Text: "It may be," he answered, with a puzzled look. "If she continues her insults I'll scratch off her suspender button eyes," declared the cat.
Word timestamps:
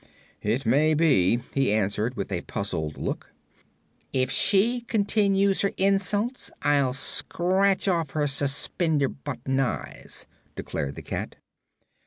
"It 0.41 0.65
may 0.65 0.95
be," 0.95 1.41
he 1.53 1.71
answered, 1.71 2.17
with 2.17 2.31
a 2.31 2.41
puzzled 2.41 2.97
look. 2.97 3.31
"If 4.11 4.31
she 4.31 4.81
continues 4.87 5.61
her 5.61 5.73
insults 5.77 6.49
I'll 6.63 6.93
scratch 6.93 7.87
off 7.87 8.09
her 8.17 8.25
suspender 8.25 9.09
button 9.09 9.59
eyes," 9.59 10.25
declared 10.55 10.95
the 10.95 11.03
cat. 11.03 11.35